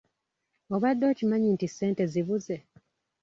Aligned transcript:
Obadde 0.75 1.03
okimanyi 1.11 1.47
nti 1.51 1.67
ssente 1.69 2.03
zibuze? 2.11 2.57